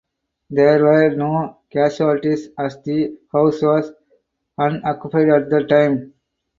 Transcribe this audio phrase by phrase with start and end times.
[0.49, 3.93] There were no casualties as the house was
[4.57, 6.15] unoccupied at the time.